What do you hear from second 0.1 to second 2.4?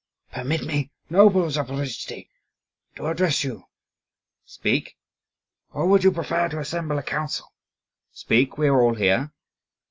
"Permit me, noble Zaporozhtzi,